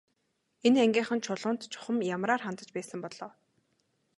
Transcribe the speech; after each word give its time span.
Энэ 0.67 0.79
ангийнхан 0.85 1.19
Чулуунд 1.25 1.61
чухам 1.71 1.97
ямраар 2.15 2.41
хандаж 2.43 2.69
байсан 2.73 2.99
бол 3.01 3.15
оо. 3.27 3.31